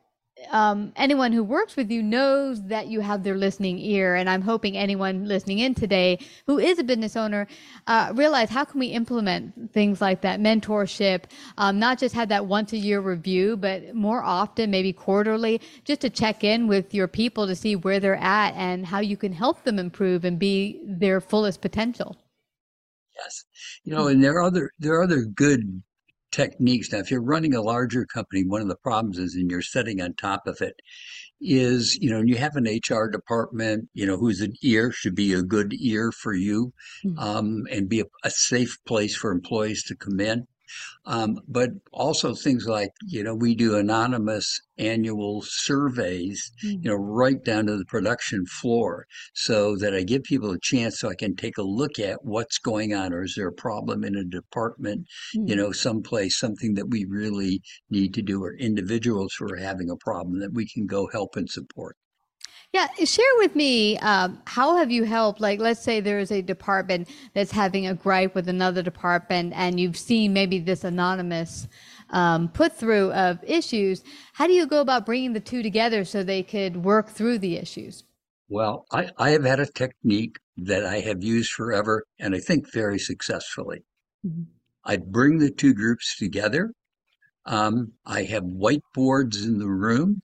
um, 0.49 0.91
anyone 0.95 1.31
who 1.31 1.43
works 1.43 1.75
with 1.75 1.91
you 1.91 2.01
knows 2.01 2.63
that 2.63 2.87
you 2.87 2.99
have 3.01 3.23
their 3.23 3.37
listening 3.37 3.77
ear. 3.79 4.15
And 4.15 4.29
I'm 4.29 4.41
hoping 4.41 4.77
anyone 4.77 5.25
listening 5.25 5.59
in 5.59 5.75
today 5.75 6.19
who 6.47 6.59
is 6.59 6.79
a 6.79 6.83
business 6.83 7.15
owner 7.15 7.47
uh, 7.87 8.11
realize 8.15 8.49
how 8.49 8.65
can 8.65 8.79
we 8.79 8.87
implement 8.87 9.71
things 9.73 10.01
like 10.01 10.21
that 10.21 10.39
mentorship, 10.39 11.23
um, 11.57 11.79
not 11.79 11.99
just 11.99 12.15
have 12.15 12.29
that 12.29 12.45
once 12.45 12.73
a 12.73 12.77
year 12.77 12.99
review, 12.99 13.57
but 13.57 13.93
more 13.93 14.23
often, 14.23 14.71
maybe 14.71 14.93
quarterly, 14.93 15.61
just 15.85 16.01
to 16.01 16.09
check 16.09 16.43
in 16.43 16.67
with 16.67 16.93
your 16.93 17.07
people 17.07 17.47
to 17.47 17.55
see 17.55 17.75
where 17.75 17.99
they're 17.99 18.15
at 18.15 18.53
and 18.55 18.85
how 18.85 18.99
you 18.99 19.17
can 19.17 19.33
help 19.33 19.63
them 19.63 19.79
improve 19.79 20.25
and 20.25 20.39
be 20.39 20.81
their 20.83 21.21
fullest 21.21 21.61
potential. 21.61 22.17
Yes. 23.15 23.45
You 23.83 23.93
know, 23.93 24.07
and 24.07 24.23
there 24.23 24.35
are 24.37 24.43
other 24.43 24.71
there 24.79 24.93
are 24.95 25.03
other 25.03 25.23
good 25.23 25.83
techniques. 26.31 26.91
Now, 26.91 26.99
if 26.99 27.11
you're 27.11 27.21
running 27.23 27.53
a 27.53 27.61
larger 27.61 28.05
company, 28.05 28.43
one 28.45 28.61
of 28.61 28.67
the 28.67 28.77
problems 28.77 29.17
is, 29.19 29.35
and 29.35 29.49
you're 29.51 29.61
sitting 29.61 30.01
on 30.01 30.13
top 30.15 30.47
of 30.47 30.61
it, 30.61 30.75
is 31.41 31.97
you 32.01 32.09
know, 32.09 32.19
and 32.19 32.29
you 32.29 32.37
have 32.37 32.55
an 32.55 32.67
HR 32.67 33.09
department, 33.09 33.89
you 33.93 34.05
know, 34.05 34.17
who's 34.17 34.41
an 34.41 34.53
ear 34.63 34.91
should 34.91 35.15
be 35.15 35.33
a 35.33 35.43
good 35.43 35.73
ear 35.73 36.11
for 36.11 36.33
you, 36.33 36.73
Mhm. 37.03 37.21
um, 37.21 37.67
and 37.71 37.89
be 37.89 38.01
a, 38.01 38.05
a 38.23 38.31
safe 38.31 38.77
place 38.87 39.15
for 39.15 39.31
employees 39.31 39.83
to 39.85 39.95
come 39.95 40.19
in. 40.19 40.47
Um, 41.05 41.39
but 41.47 41.71
also 41.91 42.33
things 42.33 42.67
like, 42.67 42.91
you 43.07 43.23
know, 43.23 43.35
we 43.35 43.55
do 43.55 43.75
anonymous 43.75 44.61
annual 44.77 45.41
surveys, 45.41 46.51
you 46.61 46.79
know, 46.83 46.95
right 46.95 47.43
down 47.43 47.65
to 47.67 47.77
the 47.77 47.85
production 47.85 48.45
floor 48.45 49.05
so 49.33 49.75
that 49.77 49.93
I 49.93 50.03
give 50.03 50.23
people 50.23 50.51
a 50.51 50.59
chance 50.59 50.99
so 50.99 51.09
I 51.09 51.15
can 51.15 51.35
take 51.35 51.57
a 51.57 51.63
look 51.63 51.99
at 51.99 52.23
what's 52.23 52.57
going 52.59 52.93
on. 52.93 53.13
Or 53.13 53.23
is 53.23 53.33
there 53.35 53.47
a 53.47 53.53
problem 53.53 54.03
in 54.03 54.15
a 54.15 54.23
department, 54.23 55.07
you 55.33 55.55
know, 55.55 55.71
someplace, 55.71 56.37
something 56.37 56.75
that 56.75 56.89
we 56.89 57.05
really 57.05 57.61
need 57.89 58.13
to 58.13 58.21
do 58.21 58.43
or 58.43 58.55
individuals 58.55 59.33
who 59.37 59.51
are 59.51 59.57
having 59.57 59.89
a 59.89 59.95
problem 59.95 60.39
that 60.39 60.53
we 60.53 60.67
can 60.67 60.85
go 60.85 61.07
help 61.11 61.35
and 61.35 61.49
support. 61.49 61.97
Yeah, 62.73 62.87
share 63.03 63.25
with 63.37 63.53
me 63.53 63.97
um, 63.97 64.41
how 64.45 64.77
have 64.77 64.89
you 64.91 65.03
helped? 65.03 65.41
Like, 65.41 65.59
let's 65.59 65.81
say 65.81 65.99
there 65.99 66.19
is 66.19 66.31
a 66.31 66.41
department 66.41 67.09
that's 67.33 67.51
having 67.51 67.85
a 67.85 67.93
gripe 67.93 68.33
with 68.33 68.47
another 68.47 68.81
department, 68.81 69.51
and 69.55 69.77
you've 69.77 69.97
seen 69.97 70.31
maybe 70.31 70.57
this 70.57 70.85
anonymous 70.85 71.67
um, 72.11 72.47
put 72.49 72.73
through 72.73 73.11
of 73.11 73.43
issues. 73.43 74.03
How 74.33 74.47
do 74.47 74.53
you 74.53 74.67
go 74.67 74.79
about 74.79 75.05
bringing 75.05 75.33
the 75.33 75.41
two 75.41 75.61
together 75.61 76.05
so 76.05 76.23
they 76.23 76.43
could 76.43 76.77
work 76.77 77.09
through 77.09 77.39
the 77.39 77.57
issues? 77.57 78.05
Well, 78.47 78.85
I, 78.91 79.09
I 79.17 79.31
have 79.31 79.43
had 79.43 79.59
a 79.59 79.65
technique 79.65 80.37
that 80.57 80.85
I 80.85 80.99
have 80.99 81.23
used 81.23 81.51
forever 81.51 82.03
and 82.19 82.35
I 82.35 82.39
think 82.39 82.71
very 82.71 82.99
successfully. 82.99 83.83
Mhm. 84.25 84.45
I 84.83 84.97
bring 84.97 85.39
the 85.39 85.51
two 85.51 85.73
groups 85.73 86.17
together. 86.17 86.71
Um, 87.45 87.93
I 88.05 88.23
have 88.23 88.43
whiteboards 88.43 89.43
in 89.43 89.57
the 89.57 89.69
room. 89.69 90.21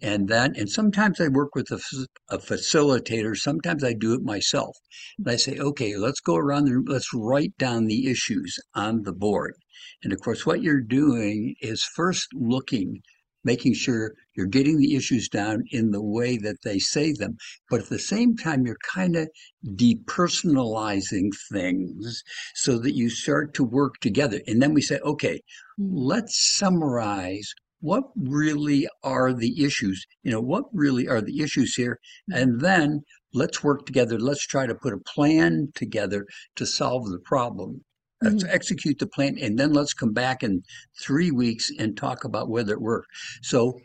And 0.00 0.28
then, 0.28 0.54
and 0.56 0.70
sometimes 0.70 1.20
I 1.20 1.28
work 1.28 1.54
with 1.54 1.70
a 1.72 2.38
facilitator. 2.38 3.36
Sometimes 3.36 3.82
I 3.82 3.94
do 3.94 4.14
it 4.14 4.22
myself. 4.22 4.76
And 5.18 5.28
I 5.28 5.36
say, 5.36 5.58
okay, 5.58 5.96
let's 5.96 6.20
go 6.20 6.36
around 6.36 6.66
the 6.66 6.74
room. 6.74 6.84
Let's 6.86 7.12
write 7.12 7.56
down 7.58 7.86
the 7.86 8.08
issues 8.08 8.56
on 8.74 9.02
the 9.02 9.12
board. 9.12 9.54
And 10.02 10.12
of 10.12 10.20
course, 10.20 10.46
what 10.46 10.62
you're 10.62 10.80
doing 10.80 11.56
is 11.60 11.82
first 11.82 12.28
looking, 12.32 13.02
making 13.42 13.74
sure 13.74 14.14
you're 14.36 14.46
getting 14.46 14.78
the 14.78 14.94
issues 14.94 15.28
down 15.28 15.64
in 15.72 15.90
the 15.90 16.02
way 16.02 16.36
that 16.36 16.62
they 16.62 16.78
say 16.78 17.12
them. 17.12 17.36
But 17.68 17.82
at 17.82 17.88
the 17.88 17.98
same 17.98 18.36
time, 18.36 18.66
you're 18.66 18.76
kind 18.94 19.16
of 19.16 19.28
depersonalizing 19.66 21.30
things 21.50 22.22
so 22.54 22.78
that 22.78 22.94
you 22.94 23.10
start 23.10 23.54
to 23.54 23.64
work 23.64 23.94
together. 24.00 24.40
And 24.46 24.62
then 24.62 24.74
we 24.74 24.82
say, 24.82 25.00
okay, 25.00 25.40
hmm. 25.76 25.88
let's 25.92 26.56
summarize 26.56 27.52
what 27.80 28.04
really 28.16 28.88
are 29.02 29.32
the 29.32 29.64
issues? 29.64 30.04
You 30.22 30.32
know 30.32 30.40
what 30.40 30.64
really 30.72 31.08
are 31.08 31.20
the 31.20 31.40
issues 31.40 31.74
here? 31.74 31.98
Mm-hmm. 32.30 32.42
And 32.42 32.60
then 32.60 33.00
let's 33.32 33.62
work 33.62 33.86
together. 33.86 34.18
Let's 34.18 34.46
try 34.46 34.66
to 34.66 34.74
put 34.74 34.92
a 34.92 34.98
plan 34.98 35.68
together 35.74 36.26
to 36.56 36.66
solve 36.66 37.10
the 37.10 37.20
problem. 37.20 37.84
Let's 38.20 38.42
mm-hmm. 38.42 38.54
execute 38.54 38.98
the 38.98 39.06
plan 39.06 39.36
and 39.40 39.58
then 39.58 39.72
let's 39.72 39.94
come 39.94 40.12
back 40.12 40.42
in 40.42 40.62
three 41.00 41.30
weeks 41.30 41.70
and 41.78 41.96
talk 41.96 42.24
about 42.24 42.48
whether 42.48 42.72
it 42.72 42.80
worked 42.80 43.08
so 43.42 43.78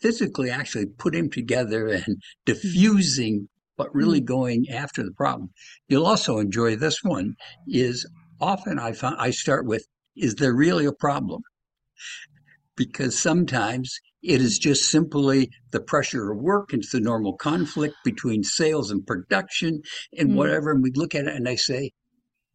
physically 0.00 0.50
actually 0.50 0.86
putting 0.86 1.30
together 1.30 1.88
and 1.88 2.02
mm-hmm. 2.02 2.12
diffusing 2.46 3.48
but 3.76 3.94
really 3.94 4.20
going 4.20 4.64
after 4.72 5.04
the 5.04 5.12
problem. 5.12 5.50
You'll 5.86 6.06
also 6.06 6.38
enjoy 6.38 6.76
this 6.76 6.98
one 7.02 7.34
is 7.68 8.06
often 8.40 8.78
i 8.78 8.92
find 8.92 9.16
i 9.18 9.30
start 9.30 9.66
with 9.66 9.86
is 10.16 10.36
there 10.36 10.54
really 10.54 10.86
a 10.86 10.92
problem 10.92 11.42
because 12.78 13.18
sometimes 13.18 14.00
it 14.22 14.40
is 14.40 14.58
just 14.58 14.90
simply 14.90 15.50
the 15.70 15.80
pressure 15.80 16.30
of 16.32 16.38
work. 16.38 16.72
It's 16.72 16.92
the 16.92 17.00
normal 17.00 17.34
conflict 17.36 17.94
between 18.04 18.42
sales 18.42 18.90
and 18.90 19.06
production 19.06 19.82
and 20.16 20.30
Mm. 20.30 20.34
whatever. 20.34 20.72
And 20.72 20.82
we 20.82 20.92
look 20.92 21.14
at 21.14 21.26
it 21.26 21.34
and 21.34 21.48
I 21.48 21.56
say, 21.56 21.92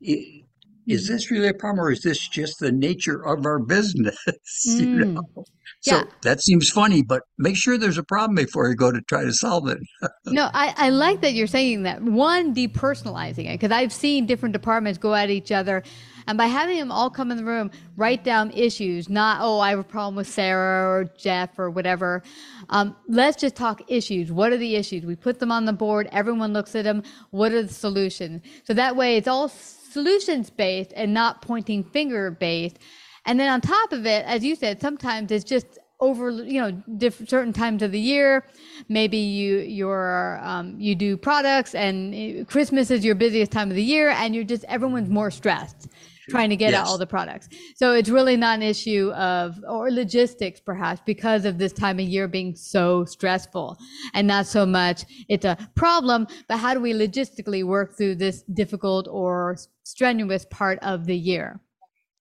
"I- 0.08 0.44
is 0.88 1.08
this 1.08 1.32
really 1.32 1.48
a 1.48 1.54
problem 1.54 1.86
or 1.86 1.92
is 1.92 2.02
this 2.02 2.28
just 2.28 2.60
the 2.60 2.72
nature 2.72 3.26
of 3.26 3.46
our 3.46 3.60
business? 3.60 4.18
you 4.66 4.88
Mm. 4.88 5.14
know? 5.16 5.46
So 5.82 5.98
Yeah. 5.98 6.04
that 6.22 6.42
seems 6.42 6.70
funny, 6.70 7.02
but 7.04 7.24
make 7.38 7.58
sure 7.58 7.78
there's 7.78 7.98
a 7.98 8.04
problem 8.04 8.36
before 8.36 8.70
you 8.70 8.76
go 8.76 8.92
to 8.92 9.02
try 9.02 9.24
to 9.24 9.34
solve 9.34 9.68
it. 9.68 9.80
No, 10.28 10.50
I, 10.54 10.74
I 10.78 10.90
like 10.90 11.22
that 11.22 11.34
you're 11.34 11.48
saying 11.48 11.84
that. 11.84 12.02
One, 12.02 12.56
depersonalizing 12.56 13.46
it, 13.50 13.60
because 13.60 13.72
I've 13.72 13.92
seen 13.92 14.26
different 14.26 14.54
departments 14.54 14.98
go 14.98 15.14
at 15.14 15.30
each 15.30 15.52
other. 15.52 15.84
And 16.26 16.38
by 16.38 16.46
having 16.46 16.78
them 16.80 16.90
all 16.90 17.10
come 17.10 17.32
in 17.32 17.38
the 17.38 17.44
room, 17.44 17.70
write 17.98 18.24
down 18.24 18.52
issues, 18.52 19.10
not, 19.10 19.40
oh, 19.42 19.60
I 19.60 19.72
have 19.72 19.80
a 19.80 19.84
problem 19.84 20.16
with 20.16 20.28
Sarah 20.28 20.90
or 20.90 21.04
Jeff 21.18 21.60
or 21.60 21.70
whatever. 21.70 22.24
Um, 22.70 22.96
let's 23.10 23.36
just 23.36 23.58
talk 23.58 23.82
issues. 23.90 24.32
What 24.32 24.54
are 24.54 24.58
the 24.58 24.76
issues? 24.78 25.06
We 25.06 25.18
put 25.18 25.40
them 25.40 25.52
on 25.52 25.66
the 25.66 25.74
board, 25.74 26.08
everyone 26.14 26.54
looks 26.54 26.76
at 26.76 26.86
them. 26.86 27.04
What 27.32 27.52
are 27.52 27.62
the 27.64 27.74
solutions? 27.74 28.42
So 28.64 28.74
that 28.74 28.96
way 28.96 29.18
it's 29.18 29.28
all 29.28 29.50
solutions 29.94 30.50
based 30.50 30.92
and 30.96 31.14
not 31.14 31.42
pointing 31.42 31.84
finger 31.84 32.32
based. 32.32 32.80
And 33.26 33.40
then 33.40 33.50
on 33.50 33.62
top 33.62 33.94
of 33.94 34.06
it, 34.06 34.26
as 34.26 34.44
you 34.44 34.56
said, 34.56 34.82
sometimes 34.82 35.32
it's 35.32 35.46
just 35.46 35.80
over 36.00 36.32
you 36.32 36.60
know 36.60 36.72
different 36.98 37.30
certain 37.30 37.54
times 37.54 37.82
of 37.82 37.92
the 37.94 38.00
year 38.00 38.46
maybe 38.90 39.18
you 39.18 39.60
you're 39.60 40.38
um, 40.44 40.76
you 40.78 40.96
do 40.96 41.16
products 41.16 41.74
and 41.76 42.14
eh, 42.14 42.44
christmas 42.44 42.92
is 42.92 43.06
your 43.06 43.16
busiest 43.16 43.52
time 43.52 43.70
of 43.70 43.76
the 43.76 43.84
year 43.84 44.10
and 44.10 44.36
you're 44.36 44.44
just 44.44 44.66
everyone's 44.66 45.10
more 45.10 45.32
stressed 45.32 45.88
trying 46.30 46.50
to 46.50 46.56
get 46.56 46.74
out 46.74 46.88
all 46.88 46.98
the 46.98 47.08
products 47.08 47.50
so 47.76 47.94
it's 47.94 48.10
really 48.10 48.38
not 48.38 48.56
an 48.56 48.64
issue 48.64 49.12
of 49.12 49.56
or 49.68 49.92
logistics 49.92 50.60
perhaps 50.60 51.02
because 51.06 51.46
of 51.46 51.58
this 51.58 51.74
time 51.74 52.00
of 52.00 52.06
year 52.06 52.28
being 52.28 52.56
so 52.56 53.04
stressful 53.06 53.78
and 54.14 54.28
not 54.28 54.46
so 54.46 54.66
much 54.66 55.04
it's 55.30 55.46
a 55.46 55.58
problem 55.76 56.26
but 56.48 56.58
how 56.58 56.74
do 56.74 56.80
we 56.80 56.94
logistically 56.94 57.64
work 57.64 57.98
through 57.98 58.16
this 58.16 58.44
difficult 58.54 59.08
or 59.10 59.58
strenuous 59.84 60.46
part 60.50 60.80
of 60.82 61.06
the 61.06 61.18
year 61.18 61.60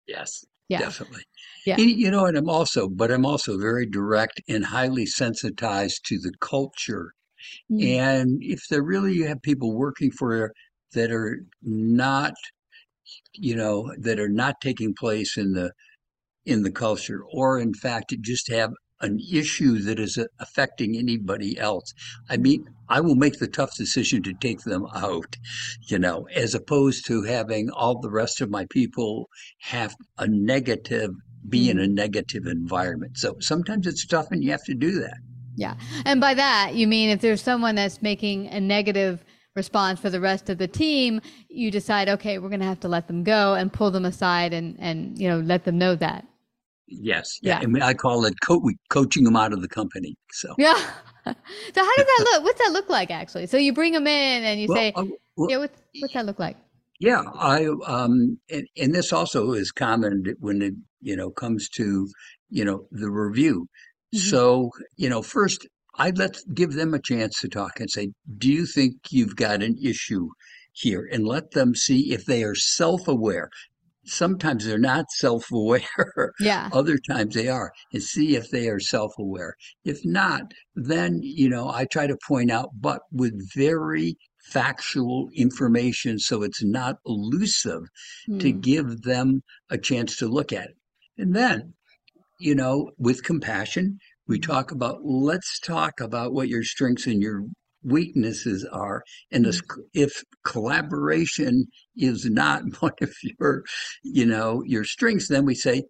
Yes, 0.07 0.45
Yeah. 0.69 0.79
definitely. 0.79 1.23
Yeah. 1.65 1.77
You 1.77 2.09
know, 2.11 2.25
and 2.25 2.37
I'm 2.37 2.49
also, 2.49 2.87
but 2.87 3.11
I'm 3.11 3.25
also 3.25 3.57
very 3.57 3.85
direct 3.85 4.41
and 4.47 4.65
highly 4.65 5.05
sensitized 5.05 6.05
to 6.05 6.17
the 6.17 6.31
culture. 6.39 7.13
Mm. 7.71 7.97
And 7.97 8.37
if 8.41 8.61
there 8.69 8.83
really 8.83 9.13
you 9.13 9.27
have 9.27 9.41
people 9.41 9.75
working 9.75 10.11
for 10.11 10.53
that 10.93 11.11
are 11.11 11.45
not, 11.61 12.33
you 13.37 13.55
know, 13.55 13.93
that 13.99 14.19
are 14.19 14.29
not 14.29 14.61
taking 14.61 14.93
place 14.93 15.37
in 15.37 15.53
the 15.53 15.71
in 16.45 16.63
the 16.63 16.71
culture, 16.71 17.21
or 17.31 17.59
in 17.59 17.73
fact 17.73 18.13
just 18.21 18.49
have 18.49 18.71
an 19.01 19.19
issue 19.31 19.79
that 19.79 19.99
is 19.99 20.17
uh, 20.17 20.25
affecting 20.39 20.97
anybody 20.97 21.57
else. 21.57 21.93
I 22.29 22.37
mean, 22.37 22.65
I 22.89 23.01
will 23.01 23.15
make 23.15 23.39
the 23.39 23.47
tough 23.47 23.75
decision 23.75 24.23
to 24.23 24.33
take 24.33 24.61
them 24.61 24.85
out, 24.95 25.35
you 25.87 25.99
know, 25.99 26.27
as 26.33 26.55
opposed 26.55 27.05
to 27.07 27.23
having 27.23 27.69
all 27.69 27.99
the 27.99 28.09
rest 28.09 28.41
of 28.41 28.49
my 28.49 28.65
people 28.69 29.29
have 29.61 29.95
a 30.17 30.27
negative, 30.27 31.11
be 31.47 31.69
in 31.69 31.79
a 31.79 31.87
negative 31.87 32.45
environment. 32.45 33.17
So 33.17 33.35
sometimes 33.39 33.87
it's 33.87 34.05
tough 34.05 34.31
and 34.31 34.43
you 34.43 34.51
have 34.51 34.63
to 34.63 34.73
do 34.73 34.99
that. 34.99 35.17
Yeah. 35.55 35.75
And 36.05 36.21
by 36.21 36.33
that, 36.35 36.75
you 36.75 36.87
mean 36.87 37.09
if 37.09 37.19
there's 37.19 37.41
someone 37.41 37.75
that's 37.75 38.01
making 38.01 38.47
a 38.47 38.59
negative 38.59 39.23
response 39.57 39.99
for 39.99 40.09
the 40.09 40.21
rest 40.21 40.49
of 40.49 40.57
the 40.57 40.67
team, 40.67 41.19
you 41.49 41.69
decide, 41.69 42.07
okay, 42.07 42.39
we're 42.39 42.47
going 42.47 42.61
to 42.61 42.65
have 42.65 42.79
to 42.81 42.87
let 42.87 43.07
them 43.07 43.23
go 43.23 43.55
and 43.55 43.73
pull 43.73 43.91
them 43.91 44.05
aside 44.05 44.53
and, 44.53 44.77
and, 44.79 45.19
you 45.19 45.27
know, 45.27 45.39
let 45.39 45.65
them 45.65 45.77
know 45.77 45.95
that. 45.95 46.25
Yes. 46.87 47.39
Yeah. 47.41 47.59
Yeah. 47.59 47.63
I 47.63 47.65
mean, 47.65 47.83
I 47.83 47.93
call 47.93 48.23
it 48.23 48.35
co- 48.45 48.63
coaching 48.89 49.25
them 49.25 49.35
out 49.35 49.51
of 49.51 49.61
the 49.61 49.67
company. 49.67 50.15
So, 50.31 50.55
Yeah. 50.57 50.73
so 51.25 51.31
how 51.75 51.95
does 51.95 52.05
that 52.05 52.27
look? 52.31 52.43
What's 52.45 52.61
that 52.61 52.71
look 52.71 52.89
like 52.89 53.11
actually? 53.11 53.47
So 53.47 53.57
you 53.57 53.73
bring 53.73 53.91
them 53.91 54.07
in 54.07 54.43
and 54.45 54.61
you 54.61 54.67
well, 54.69 54.77
say, 54.77 54.93
uh, 54.95 55.03
well, 55.35 55.49
yeah, 55.49 55.57
what, 55.57 55.71
what's 55.99 56.13
that 56.13 56.25
look 56.25 56.39
like? 56.39 56.55
Yeah, 56.99 57.21
I 57.35 57.67
um, 57.85 58.39
and, 58.49 58.67
and 58.75 58.95
this 58.95 59.13
also 59.13 59.51
is 59.51 59.71
common 59.71 60.35
when 60.39 60.61
it 60.61 60.73
you 61.01 61.15
know 61.15 61.29
comes 61.29 61.69
to 61.69 62.07
you 62.49 62.65
know 62.65 62.87
the 62.91 63.11
review. 63.11 63.67
Mhm. 64.15 64.19
So 64.19 64.71
you 64.95 65.09
know, 65.09 65.21
first 65.21 65.67
I'd 65.97 66.17
let 66.17 66.37
give 66.53 66.73
them 66.73 66.93
a 66.93 67.01
chance 67.01 67.39
to 67.41 67.47
talk 67.49 67.79
and 67.79 67.89
say, 67.89 68.11
"Do 68.37 68.51
you 68.51 68.65
think 68.65 68.93
you've 69.11 69.35
got 69.35 69.63
an 69.63 69.77
issue 69.81 70.29
here?" 70.73 71.07
And 71.11 71.25
let 71.25 71.51
them 71.51 71.75
see 71.75 72.11
if 72.13 72.25
they 72.25 72.43
are 72.43 72.55
self-aware. 72.55 73.49
Sometimes 74.05 74.65
they're 74.65 74.77
not 74.77 75.05
self-aware. 75.17 76.33
Yeah. 76.39 76.69
Other 76.71 76.97
times 77.09 77.33
they 77.35 77.47
are, 77.49 77.71
and 77.91 78.01
see 78.03 78.35
if 78.35 78.49
they 78.51 78.69
are 78.69 78.79
self-aware. 78.79 79.55
If 79.83 79.99
not, 80.05 80.43
then 80.75 81.19
you 81.23 81.49
know 81.49 81.69
I 81.69 81.85
try 81.85 82.07
to 82.07 82.17
point 82.27 82.51
out, 82.51 82.69
but 82.79 83.01
with 83.11 83.33
very 83.55 84.15
factual 84.51 85.29
information, 85.35 86.19
so 86.19 86.41
it's 86.43 86.63
not 86.63 86.95
elusive, 87.05 87.81
to 88.39 88.51
Hmm. 88.53 88.59
give 88.61 89.01
them 89.01 89.41
a 89.69 89.77
chance 89.77 90.15
to 90.17 90.27
look 90.27 90.53
at 90.53 90.69
it. 90.69 90.77
And 91.17 91.35
then, 91.35 91.73
you 92.39 92.55
know, 92.55 92.91
with 92.97 93.23
compassion, 93.23 93.97
we 94.27 94.39
Mhm. 94.39 94.43
talk 94.43 94.71
about 94.71 94.99
let's 95.03 95.59
talk 95.59 95.99
about 95.99 96.33
what 96.33 96.49
your 96.49 96.63
strengths 96.63 97.07
and 97.07 97.21
your 97.21 97.43
weaknesses 97.83 98.65
are. 98.65 99.03
And 99.31 99.45
Mhm. 99.45 99.61
if 99.93 100.23
collaboration 100.43 101.65
is 101.95 102.25
not 102.25 102.63
one 102.81 102.93
of 103.01 103.13
your, 103.39 103.63
you 104.03 104.25
know, 104.25 104.63
your 104.65 104.83
strengths, 104.83 105.27
then 105.27 105.45
we 105.45 105.55
say, 105.55 105.83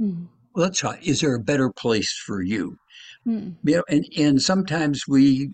Mhm. 0.00 0.28
let's 0.54 0.80
try, 0.80 0.98
is 1.02 1.20
there 1.20 1.34
a 1.34 1.42
better 1.42 1.70
place 1.70 2.12
for 2.26 2.42
you? 2.42 2.76
Hmm. 3.24 3.50
You 3.62 3.76
know, 3.76 3.84
and, 3.88 4.04
and 4.16 4.42
sometimes 4.42 5.02
we 5.08 5.52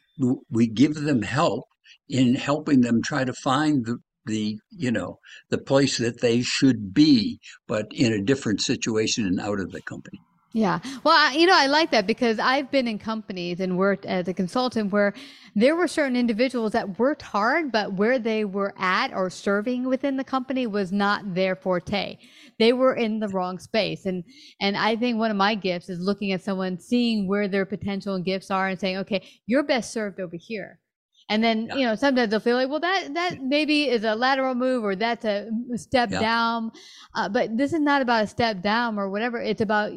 we 0.50 0.68
give 0.68 0.94
them 0.94 1.22
help 1.22 1.64
in 2.08 2.34
helping 2.36 2.80
them 2.80 3.02
try 3.02 3.24
to 3.24 3.32
find 3.32 3.84
the 3.84 3.98
the 4.24 4.58
you 4.70 4.90
know 4.90 5.18
the 5.50 5.58
place 5.58 5.98
that 5.98 6.20
they 6.20 6.42
should 6.42 6.92
be, 6.94 7.38
but 7.68 7.86
in 7.92 8.12
a 8.12 8.22
different 8.22 8.60
situation 8.60 9.26
and 9.26 9.40
out 9.40 9.60
of 9.60 9.72
the 9.72 9.82
company. 9.82 10.20
Yeah. 10.56 10.78
Well, 11.04 11.14
I, 11.14 11.34
you 11.34 11.46
know, 11.46 11.54
I 11.54 11.66
like 11.66 11.90
that 11.90 12.06
because 12.06 12.38
I've 12.38 12.70
been 12.70 12.88
in 12.88 12.98
companies 12.98 13.60
and 13.60 13.76
worked 13.76 14.06
as 14.06 14.26
a 14.26 14.32
consultant 14.32 14.90
where 14.90 15.12
there 15.54 15.76
were 15.76 15.86
certain 15.86 16.16
individuals 16.16 16.72
that 16.72 16.98
worked 16.98 17.20
hard, 17.20 17.70
but 17.70 17.92
where 17.92 18.18
they 18.18 18.46
were 18.46 18.72
at 18.78 19.12
or 19.12 19.28
serving 19.28 19.84
within 19.84 20.16
the 20.16 20.24
company 20.24 20.66
was 20.66 20.92
not 20.92 21.34
their 21.34 21.56
forte. 21.56 22.16
They 22.58 22.72
were 22.72 22.94
in 22.94 23.20
the 23.20 23.28
wrong 23.28 23.58
space. 23.58 24.06
And 24.06 24.24
and 24.58 24.78
I 24.78 24.96
think 24.96 25.18
one 25.18 25.30
of 25.30 25.36
my 25.36 25.54
gifts 25.54 25.90
is 25.90 26.00
looking 26.00 26.32
at 26.32 26.40
someone, 26.42 26.78
seeing 26.80 27.28
where 27.28 27.48
their 27.48 27.66
potential 27.66 28.14
and 28.14 28.24
gifts 28.24 28.50
are 28.50 28.68
and 28.68 28.80
saying, 28.80 28.96
okay, 28.96 29.28
you're 29.46 29.62
best 29.62 29.92
served 29.92 30.20
over 30.20 30.36
here. 30.36 30.80
And 31.28 31.44
then, 31.44 31.66
Yeah. 31.68 31.74
you 31.74 31.84
know, 31.84 31.94
sometimes 31.96 32.30
they'll 32.30 32.40
feel 32.40 32.56
like, 32.56 32.70
well, 32.70 32.80
that 32.80 33.12
that 33.12 33.42
maybe 33.42 33.90
is 33.90 34.04
a 34.04 34.14
lateral 34.14 34.54
move 34.54 34.84
or 34.84 34.96
that's 34.96 35.26
a 35.26 35.50
step 35.74 36.08
Yeah. 36.10 36.20
down. 36.20 36.72
Uh, 37.14 37.28
but 37.28 37.58
this 37.58 37.74
is 37.74 37.80
not 37.80 38.00
about 38.00 38.24
a 38.24 38.26
step 38.26 38.62
down 38.62 38.98
or 38.98 39.10
whatever. 39.10 39.38
It's 39.42 39.60
about 39.60 39.92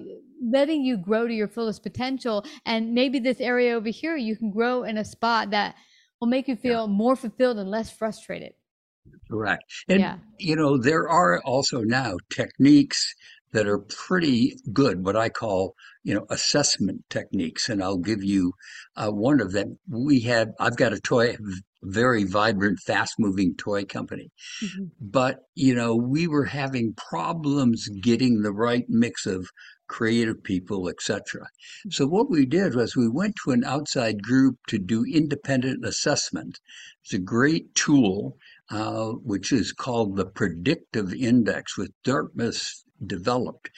letting 0.51 0.83
you 0.83 0.97
grow 0.97 1.27
to 1.27 1.33
your 1.33 1.47
fullest 1.47 1.83
potential. 1.83 2.45
And 2.65 2.93
maybe 2.93 3.19
this 3.19 3.39
area 3.39 3.75
over 3.75 3.89
here, 3.89 4.15
you 4.15 4.35
can 4.35 4.51
grow 4.51 4.83
in 4.83 4.97
a 4.97 5.05
spot 5.05 5.51
that 5.51 5.75
will 6.19 6.27
make 6.27 6.47
you 6.47 6.55
feel 6.55 6.87
more 6.87 7.15
fulfilled 7.15 7.57
and 7.57 7.69
less 7.69 7.91
frustrated. 7.91 8.53
Correct. 9.29 9.63
And 9.87 9.99
Yeah. 10.01 10.17
you 10.37 10.55
know 10.55 10.77
there 10.77 11.07
are 11.09 11.41
also 11.43 11.81
now 11.81 12.17
techniques 12.29 13.13
that 13.51 13.67
are 13.67 13.79
pretty 13.79 14.55
good, 14.71 15.03
what 15.05 15.15
I 15.15 15.29
call 15.29 15.75
you 16.03 16.13
know 16.13 16.25
assessment 16.29 17.03
techniques, 17.09 17.69
and 17.69 17.81
I'll 17.83 17.97
give 17.97 18.23
you 18.23 18.53
uh, 18.95 19.09
one 19.11 19.39
of 19.41 19.51
them. 19.53 19.79
We 19.89 20.19
have 20.21 20.49
I've 20.59 20.77
got 20.77 20.93
a 20.93 20.99
toy, 20.99 21.37
very 21.83 22.23
vibrant, 22.25 22.79
fast-moving 22.85 23.55
toy 23.57 23.85
company. 23.85 24.31
Mhm. 24.63 24.91
but 24.99 25.39
you 25.55 25.73
know 25.73 25.95
we 25.95 26.27
were 26.27 26.45
having 26.45 26.93
problems 27.09 27.87
getting 28.01 28.41
the 28.41 28.51
right 28.51 28.85
mix 28.89 29.25
of 29.25 29.49
creative 29.89 30.41
people 30.43 30.87
etc 30.87 31.45
so 31.89 32.05
what 32.07 32.29
we 32.29 32.45
did 32.45 32.75
was 32.75 32.95
we 32.95 33.07
went 33.09 33.35
to 33.43 33.51
an 33.51 33.63
outside 33.63 34.21
group 34.21 34.57
to 34.67 34.77
do 34.77 35.05
independent 35.05 35.85
assessment. 35.85 36.59
It's 37.03 37.13
a 37.13 37.19
great 37.19 37.73
tool 37.75 38.37
uh, 38.69 39.09
which 39.23 39.51
is 39.51 39.71
called 39.71 40.15
the 40.15 40.25
predictive 40.25 41.13
index 41.13 41.77
with 41.77 41.91
dartmouth 42.03 42.83
developed. 43.05 43.69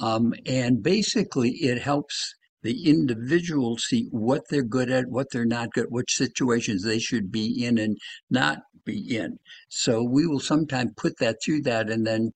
Um, 0.00 0.34
and 0.44 0.82
basically 0.82 1.50
it 1.52 1.80
helps 1.80 2.34
the 2.62 2.88
individual 2.88 3.78
see 3.78 4.08
what 4.10 4.42
they're 4.50 4.62
good 4.62 4.90
at 4.90 5.08
what 5.08 5.28
they're 5.30 5.46
not 5.46 5.72
good 5.72 5.86
which 5.88 6.16
situations 6.16 6.82
they 6.82 6.98
should 6.98 7.30
be 7.30 7.64
in 7.64 7.78
and 7.78 7.96
not 8.28 8.58
be 8.84 9.16
in. 9.16 9.38
So 9.68 10.02
we 10.02 10.26
will 10.26 10.40
sometimes 10.40 10.92
put 10.96 11.18
that 11.18 11.36
through 11.44 11.62
that 11.62 11.88
and 11.88 12.06
then 12.06 12.32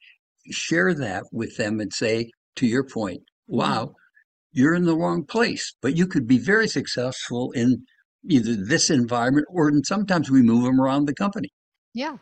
share 0.50 0.94
that 0.94 1.24
with 1.32 1.56
them 1.56 1.80
and 1.80 1.92
say, 1.92 2.30
to 2.56 2.66
your 2.66 2.84
point, 2.84 3.22
wow, 3.46 3.94
you're 4.52 4.74
in 4.74 4.84
the 4.84 4.96
wrong 4.96 5.24
place, 5.24 5.74
but 5.80 5.96
you 5.96 6.06
could 6.06 6.26
be 6.26 6.38
very 6.38 6.68
successful 6.68 7.52
in 7.52 7.84
either 8.28 8.54
this 8.54 8.90
environment 8.90 9.46
or 9.50 9.72
sometimes 9.84 10.30
we 10.30 10.42
move 10.42 10.64
them 10.64 10.80
around 10.80 11.06
the 11.06 11.14
company. 11.14 11.48
Yeah. 11.94 12.16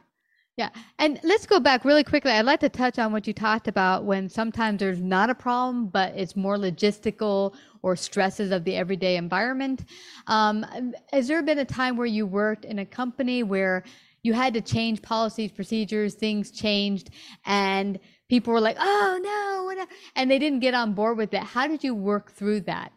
Yeah. 0.56 0.70
And 0.98 1.20
let's 1.22 1.46
go 1.46 1.60
back 1.60 1.84
really 1.84 2.02
quickly. 2.02 2.32
I'd 2.32 2.44
like 2.44 2.58
to 2.60 2.68
touch 2.68 2.98
on 2.98 3.12
what 3.12 3.28
you 3.28 3.32
talked 3.32 3.68
about 3.68 4.04
when 4.04 4.28
sometimes 4.28 4.80
there's 4.80 5.00
not 5.00 5.30
a 5.30 5.34
problem, 5.34 5.86
but 5.86 6.14
it's 6.16 6.34
more 6.34 6.56
logistical 6.56 7.54
or 7.82 7.94
stresses 7.94 8.50
of 8.50 8.64
the 8.64 8.74
everyday 8.74 9.16
environment. 9.16 9.84
Um, 10.26 10.66
has 11.12 11.28
there 11.28 11.44
been 11.44 11.60
a 11.60 11.64
time 11.64 11.96
where 11.96 12.08
you 12.08 12.26
worked 12.26 12.64
in 12.64 12.80
a 12.80 12.84
company 12.84 13.44
where 13.44 13.84
you 14.28 14.34
had 14.34 14.52
to 14.52 14.60
change 14.60 15.00
policies, 15.00 15.50
procedures, 15.50 16.14
things 16.14 16.50
changed, 16.50 17.08
and 17.46 17.98
people 18.28 18.52
were 18.52 18.60
like, 18.60 18.76
oh, 18.78 19.18
no, 19.22 19.86
and 20.14 20.30
they 20.30 20.38
didn't 20.38 20.60
get 20.60 20.74
on 20.74 20.92
board 20.92 21.16
with 21.16 21.32
it? 21.32 21.42
How 21.42 21.66
did 21.66 21.82
you 21.82 21.94
work 21.94 22.30
through 22.32 22.60
that? 22.62 22.92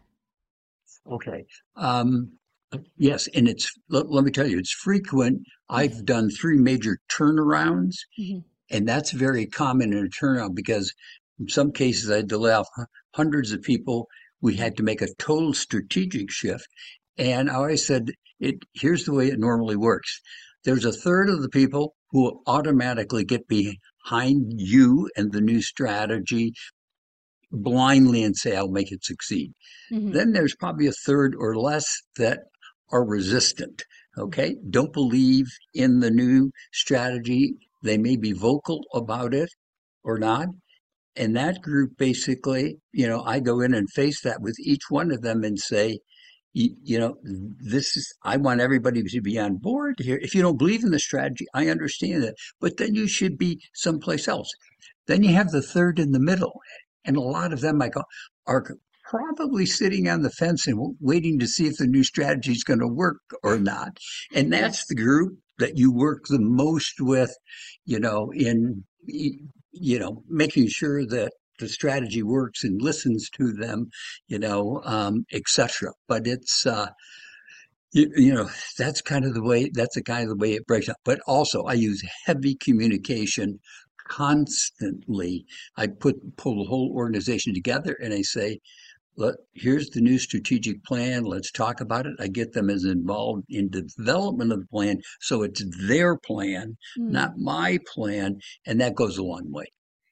Okay. 1.09 1.45
Um, 1.77 2.33
yes, 2.97 3.29
and 3.33 3.47
it's 3.47 3.71
let, 3.89 4.11
let 4.11 4.25
me 4.25 4.31
tell 4.31 4.45
you, 4.45 4.59
it's 4.59 4.73
frequent. 4.73 5.41
I've 5.69 6.05
done 6.05 6.29
three 6.29 6.57
major 6.57 6.99
turnarounds, 7.09 7.95
Mhm. 8.19 8.43
and 8.69 8.87
that's 8.87 9.11
very 9.11 9.45
common 9.45 9.93
in 9.93 10.05
a 10.05 10.09
turnaround 10.09 10.53
because 10.53 10.93
in 11.39 11.47
some 11.47 11.71
cases 11.71 12.11
I 12.11 12.17
had 12.17 12.29
to 12.29 12.37
lay 12.37 12.51
off 12.51 12.67
hundreds 13.15 13.53
of 13.53 13.61
people. 13.61 14.07
We 14.41 14.55
had 14.55 14.75
to 14.77 14.83
make 14.83 15.01
a 15.01 15.13
total 15.17 15.53
strategic 15.53 16.29
shift, 16.29 16.67
and 17.17 17.49
I 17.49 17.53
always 17.55 17.85
said 17.85 18.11
it. 18.39 18.55
Here's 18.73 19.05
the 19.05 19.13
way 19.13 19.27
it 19.29 19.39
normally 19.39 19.77
works. 19.77 20.19
There's 20.63 20.85
a 20.85 20.91
third 20.91 21.29
of 21.29 21.41
the 21.41 21.49
people 21.49 21.95
who 22.11 22.23
will 22.23 22.41
automatically 22.45 23.23
get 23.23 23.47
behind 23.47 24.53
you 24.57 25.09
and 25.15 25.31
the 25.31 25.41
new 25.41 25.61
strategy 25.61 26.53
blindly 27.51 28.23
and 28.23 28.35
say, 28.35 28.55
"I'll 28.55 28.69
make 28.69 28.91
it 28.91 29.03
succeed." 29.03 29.53
Mhm. 29.91 30.13
then 30.13 30.31
there's 30.33 30.55
probably 30.55 30.87
a 30.87 30.91
third 30.93 31.35
or 31.37 31.55
less 31.55 31.85
that 32.17 32.39
are 32.91 33.03
resistant. 33.05 33.83
Okay, 34.17 34.55
don't 34.69 34.93
believe 34.93 35.47
in 35.73 35.99
the 35.99 36.11
new 36.11 36.51
strategy. 36.73 37.55
They 37.83 37.97
may 37.97 38.15
be 38.17 38.31
vocal 38.33 38.85
about 38.93 39.33
it 39.33 39.49
or 40.03 40.19
not. 40.19 40.49
And 41.15 41.35
that 41.35 41.61
group 41.61 41.97
basically, 41.97 42.77
you 42.93 43.07
know, 43.07 43.21
I 43.23 43.39
go 43.39 43.59
in 43.61 43.73
and 43.73 43.89
face 43.91 44.21
that 44.21 44.41
with 44.41 44.55
each 44.59 44.83
one 44.89 45.11
of 45.11 45.21
them 45.21 45.43
and 45.43 45.59
say, 45.59 45.99
you, 46.53 46.75
you 46.83 46.99
know, 46.99 47.15
this 47.23 47.95
is, 47.95 48.13
I 48.23 48.37
want 48.37 48.61
everybody 48.61 49.03
to 49.03 49.21
be 49.21 49.39
on 49.39 49.57
board 49.57 49.95
here. 49.99 50.19
If 50.21 50.35
you 50.35 50.41
don't 50.41 50.57
believe 50.57 50.83
in 50.83 50.91
the 50.91 50.99
strategy, 50.99 51.45
I 51.53 51.67
understand 51.67 52.23
that, 52.23 52.35
but 52.59 52.77
then 52.77 52.95
you 52.95 53.07
should 53.07 53.37
be 53.37 53.61
someplace 53.73 54.27
else. 54.27 54.49
Then 55.07 55.23
you 55.23 55.33
have 55.33 55.49
the 55.49 55.61
third 55.61 55.99
in 55.99 56.11
the 56.11 56.19
middle. 56.19 56.61
And 57.05 57.17
a 57.17 57.21
lot 57.21 57.53
of 57.53 57.61
them, 57.61 57.77
Michael, 57.77 58.03
are 58.45 58.63
probably 59.09 59.65
sitting 59.65 60.07
on 60.07 60.21
the 60.21 60.29
fence 60.29 60.67
and 60.67 60.95
waiting 60.99 61.39
to 61.39 61.47
see 61.47 61.67
if 61.67 61.77
the 61.77 61.87
new 61.87 62.03
strategy 62.03 62.51
is 62.51 62.63
going 62.63 62.79
to 62.79 62.87
work 62.87 63.21
or 63.43 63.57
not. 63.57 63.97
And 64.33 64.53
that's 64.53 64.85
the 64.87 64.95
group 64.95 65.39
that 65.57 65.77
you 65.77 65.91
work 65.91 66.25
the 66.27 66.39
most 66.39 66.95
with, 66.99 67.31
you 67.85 67.99
know, 67.99 68.31
in, 68.33 68.83
you 69.05 69.99
know, 69.99 70.23
making 70.27 70.67
sure 70.67 71.05
that 71.05 71.31
the 71.61 71.69
strategy 71.69 72.21
works 72.23 72.63
and 72.65 72.81
listens 72.81 73.29
to 73.37 73.53
them, 73.53 73.89
you 74.27 74.37
know, 74.37 74.81
um, 74.83 75.25
etc. 75.31 75.93
But 76.09 76.27
it's, 76.27 76.65
uh, 76.65 76.89
you, 77.93 78.11
you 78.15 78.33
know, 78.33 78.49
that's 78.77 79.01
kind 79.01 79.25
of 79.25 79.33
the 79.33 79.43
way, 79.43 79.69
that's 79.73 79.95
the 79.95 80.03
kind 80.03 80.23
of 80.23 80.29
the 80.29 80.35
way 80.43 80.53
it 80.53 80.67
breaks 80.67 80.89
up. 80.89 80.97
But 81.05 81.21
also, 81.27 81.63
I 81.63 81.73
use 81.73 82.03
heavy 82.25 82.55
communication 82.55 83.59
constantly. 84.07 85.45
I 85.77 85.87
put 85.87 86.37
pull 86.37 86.63
the 86.63 86.69
whole 86.69 86.91
organization 86.93 87.53
together 87.53 87.97
and 88.01 88.13
I 88.13 88.21
say, 88.21 88.59
Look, 89.17 89.35
here's 89.53 89.89
the 89.89 89.99
new 90.01 90.17
strategic 90.17 90.83
plan. 90.85 91.25
Let's 91.25 91.51
talk 91.51 91.81
about 91.81 92.05
it. 92.05 92.15
I 92.19 92.27
get 92.27 92.53
them 92.53 92.69
as 92.69 92.85
involved 92.85 93.43
in 93.49 93.69
development 93.69 94.53
of 94.53 94.61
the 94.61 94.67
plan. 94.67 95.01
So 95.19 95.43
it's 95.43 95.63
their 95.87 96.17
plan, 96.17 96.77
Mm. 96.97 97.11
not 97.11 97.37
my 97.37 97.77
plan. 97.93 98.39
And 98.65 98.79
that 98.79 98.95
goes 98.95 99.17
a 99.17 99.23
long 99.23 99.51
way. 99.51 99.67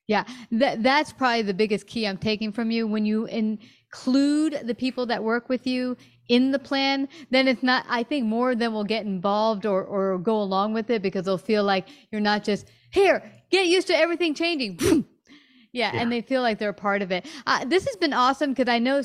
Yeah, 0.10 0.24
that 0.54 0.82
that's 0.82 1.14
probably 1.14 1.44
the 1.44 1.54
biggest 1.54 1.86
key 1.86 2.08
I'm 2.08 2.18
taking 2.18 2.52
from 2.52 2.72
you 2.72 2.88
when 2.88 3.06
you 3.06 3.28
include 3.28 4.60
the 4.66 4.74
people 4.74 5.06
that 5.06 5.24
work 5.24 5.50
with 5.50 5.68
you 5.68 5.98
in 6.30 6.50
the 6.50 6.58
plan, 6.58 7.08
then 7.30 7.48
it's 7.48 7.62
not, 7.62 7.86
I 7.88 8.02
think 8.02 8.26
more 8.26 8.54
of 8.54 8.58
them 8.58 8.74
will 8.74 8.84
get 8.84 9.06
involved 9.06 9.68
or, 9.68 9.84
or 9.84 10.18
go 10.18 10.42
along 10.42 10.74
with 10.74 10.90
it 10.90 11.04
because 11.04 11.26
they'll 11.26 11.38
feel 11.38 11.64
like 11.64 11.90
you're 12.12 12.22
not 12.22 12.44
just 12.44 12.72
here, 12.90 13.32
get 13.52 13.68
used 13.68 13.86
to 13.88 13.96
everything 13.96 14.34
changing. 14.34 14.80
yeah, 14.82 15.02
yeah, 15.74 15.92
and 15.94 16.12
they 16.12 16.22
feel 16.22 16.42
like 16.42 16.58
they're 16.58 16.70
a 16.70 16.74
part 16.74 17.04
of 17.04 17.12
it. 17.12 17.28
Uh, 17.46 17.66
this 17.66 17.86
has 17.86 17.96
been 17.96 18.14
awesome 18.14 18.54
because 18.54 18.68
I 18.68 18.80
know 18.80 19.04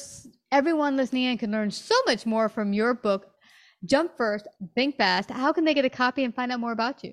everyone 0.50 0.96
listening 0.96 1.24
in 1.24 1.36
can 1.36 1.52
learn 1.52 1.70
so 1.70 1.94
much 2.06 2.24
more 2.24 2.48
from 2.48 2.72
your 2.72 2.94
book, 2.94 3.26
Jump 3.84 4.16
First, 4.16 4.48
Think 4.74 4.96
Fast. 4.96 5.30
How 5.30 5.52
can 5.52 5.66
they 5.66 5.74
get 5.74 5.84
a 5.84 5.90
copy 5.90 6.24
and 6.24 6.34
find 6.34 6.50
out 6.50 6.60
more 6.60 6.72
about 6.72 7.04
you? 7.04 7.12